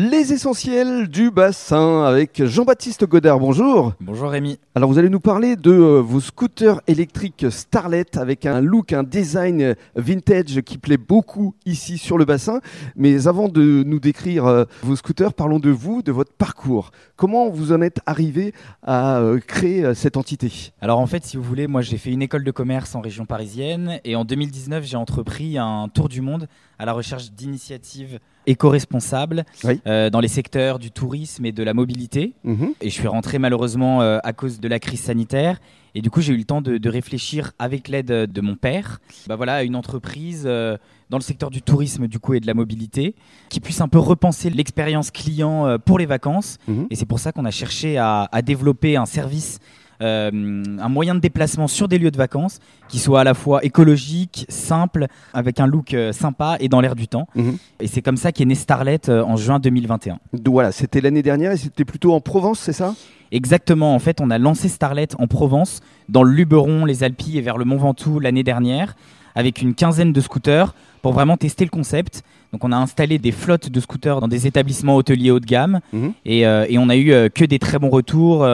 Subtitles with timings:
[0.00, 3.40] Les essentiels du bassin avec Jean-Baptiste Godard.
[3.40, 3.94] Bonjour.
[4.00, 4.60] Bonjour Rémi.
[4.76, 9.02] Alors vous allez nous parler de euh, vos scooters électriques Starlet avec un look, un
[9.02, 12.60] design vintage qui plaît beaucoup ici sur le bassin.
[12.94, 16.92] Mais avant de nous décrire euh, vos scooters, parlons de vous, de votre parcours.
[17.16, 18.54] Comment vous en êtes arrivé
[18.84, 20.70] à euh, créer cette entité?
[20.80, 23.26] Alors en fait, si vous voulez, moi j'ai fait une école de commerce en région
[23.26, 26.46] parisienne et en 2019 j'ai entrepris un tour du monde
[26.78, 29.44] à la recherche d'initiatives éco-responsables
[29.88, 32.34] euh, dans les secteurs du tourisme et de la mobilité.
[32.44, 32.74] Mhm.
[32.82, 35.58] Et je suis rentré malheureusement euh, à cause de la crise sanitaire.
[35.94, 39.36] Et du coup, j'ai eu le temps de, réfléchir avec l'aide de mon père, bah
[39.36, 40.76] voilà, à une entreprise euh,
[41.08, 43.14] dans le secteur du tourisme du coup et de la mobilité
[43.48, 46.58] qui puisse un peu repenser l'expérience client pour les vacances.
[46.68, 46.88] Mhm.
[46.90, 49.58] Et c'est pour ça qu'on a cherché à, à développer un service
[50.00, 54.46] un moyen de déplacement sur des lieux de vacances qui soit à la fois écologique,
[54.48, 57.28] simple, avec un look euh, sympa et dans l'air du temps.
[57.34, 57.58] Mhm.
[57.80, 60.18] Et c'est comme ça qu'est né Starlet euh, en juin 2021.
[60.46, 62.94] voilà, c'était l'année dernière et c'était plutôt en Provence, c'est ça?
[63.30, 67.42] Exactement, en fait, on a lancé Starlet en Provence, dans le Luberon, les Alpilles et
[67.42, 68.96] vers le Mont Ventoux l'année dernière,
[69.34, 72.22] avec une quinzaine de scooters pour vraiment tester le concept.
[72.52, 75.80] Donc on a installé des flottes de scooters dans des établissements hôteliers haut de gamme
[75.92, 76.14] mhm.
[76.24, 78.46] et, et, on a eu que des très bons retours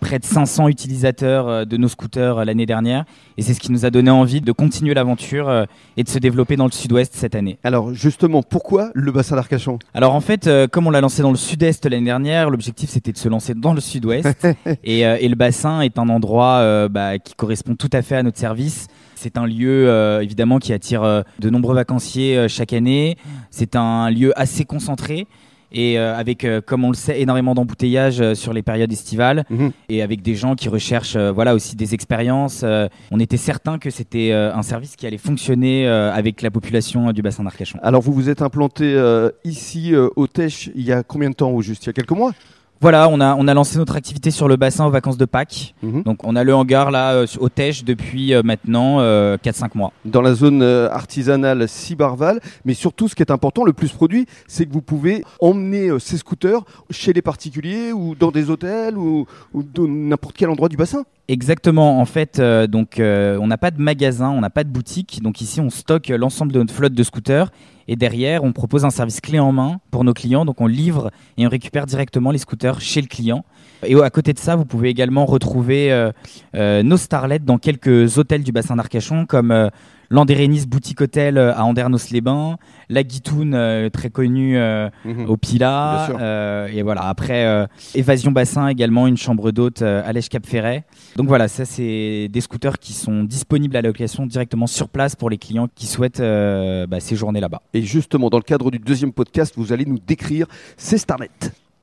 [0.00, 3.04] près de 500 utilisateurs euh, de nos scooters euh, l'année dernière.
[3.36, 5.64] Et c'est ce qui nous a donné envie de continuer l'aventure euh,
[5.96, 7.58] et de se développer dans le sud-ouest cette année.
[7.62, 9.78] Alors justement, pourquoi le bassin d'Arcachon?
[9.94, 13.18] Alors en fait, comme on l'a lancé dans le sud-est l'année dernière, l'objectif c'était de
[13.18, 14.46] se lancer dans le sud-ouest.
[14.84, 18.38] et, et, le bassin est un endroit bah, qui correspond tout à fait à notre
[18.38, 18.88] service.
[19.14, 23.16] C'est un lieu évidemment qui attire de nombreux vacanciers chaque année.
[23.50, 25.26] C'est un lieu assez concentré
[25.72, 29.44] et euh, avec, euh, comme on le sait, énormément d'embouteillages euh, sur les périodes estivales
[29.50, 29.72] mhm.
[29.88, 32.64] et avec des gens qui recherchent voilà, aussi des expériences.
[33.10, 37.44] on était certain que c'était un service qui allait fonctionner avec la population du bassin
[37.44, 37.78] d'Arcachon.
[37.82, 38.98] Alors vous vous êtes implanté
[39.44, 41.84] ici au Tèche il y a combien de temps ou juste?
[41.84, 42.32] Il y a quelques mois?
[42.80, 45.74] Voilà, on a, on a lancé notre activité sur le bassin aux vacances de Pâques.
[45.82, 46.02] Mhm.
[46.02, 49.92] Donc on a le hangar là euh, au Tèche depuis euh, maintenant 4-5 euh, mois.
[50.06, 54.64] Dans la zone artisanale Cibarval, mais surtout ce qui est important, le plus produit, c'est
[54.64, 59.62] que vous pouvez emmener ces scooters chez les particuliers ou dans des hôtels ou, ou
[59.62, 61.04] dans n'importe quel endroit du bassin.
[61.30, 62.00] Exactement.
[62.00, 65.20] En fait, donc on n'a pas de magasin, on n'a pas de boutique.
[65.22, 67.50] Donc ici, on stocke l'ensemble de notre flotte de scooters
[67.90, 70.44] et derrière, on propose un service clé en main pour nos clients.
[70.44, 73.44] Donc on livre et on récupère directement les scooters chez le client.
[73.84, 76.12] Et à côté de ça, vous pouvez également retrouver euh,
[76.54, 79.70] euh, nos starlets dans quelques hôtels du bassin d'Arcachon, comme euh,
[80.10, 82.56] l'Andérénis Boutique Hôtel à Andernos-les-Bains,
[82.88, 85.28] la Guitoune très connue mhm.
[85.28, 87.02] au Pila, et voilà.
[87.02, 90.84] Après, Évasion Bassin également, une chambre d'hôte à Lèche-Cap-Ferret.
[91.16, 95.16] Donc voilà, ça c'est des scooters qui sont disponibles à la location directement sur place
[95.16, 97.62] pour les clients qui souhaitent bah, séjourner là-bas.
[97.74, 100.46] Et justement, dans le cadre du deuxième podcast, vous allez nous décrire
[100.76, 101.30] ces starlets.